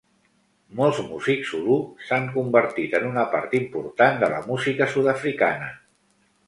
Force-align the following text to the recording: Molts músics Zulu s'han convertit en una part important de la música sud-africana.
Molts 0.79 1.01
músics 1.09 1.51
Zulu 1.57 1.77
s'han 2.07 2.25
convertit 2.39 2.97
en 3.01 3.07
una 3.11 3.27
part 3.35 3.55
important 3.61 4.19
de 4.27 4.33
la 4.35 4.43
música 4.51 4.93
sud-africana. 4.97 5.75